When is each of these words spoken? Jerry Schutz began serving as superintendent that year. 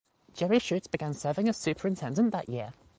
Jerry 0.33 0.57
Schutz 0.57 0.87
began 0.87 1.13
serving 1.13 1.47
as 1.47 1.57
superintendent 1.57 2.31
that 2.31 2.49
year. 2.49 2.73